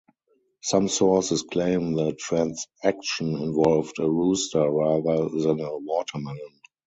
Some 0.63 0.87
sources 0.87 1.43
claim 1.43 1.93
the 1.93 2.13
transaction 2.13 3.35
involved 3.35 3.99
a 3.99 4.09
rooster 4.09 4.67
rather 4.67 5.29
than 5.29 5.59
a 5.59 5.77
watermelon. 5.77 6.59